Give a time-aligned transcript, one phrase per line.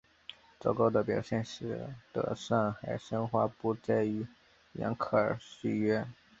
[0.59, 4.25] 糟糕的表现使得上海申花不再与
[4.73, 6.07] 扬克尔续约。